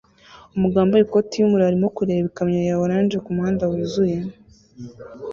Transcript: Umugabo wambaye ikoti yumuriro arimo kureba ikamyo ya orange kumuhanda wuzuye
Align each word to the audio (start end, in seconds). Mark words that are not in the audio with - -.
Umugabo 0.55 0.81
wambaye 0.83 1.03
ikoti 1.03 1.33
yumuriro 1.37 1.67
arimo 1.69 1.87
kureba 1.97 2.27
ikamyo 2.29 2.61
ya 2.69 2.75
orange 2.83 3.15
kumuhanda 3.25 3.63
wuzuye 3.71 4.17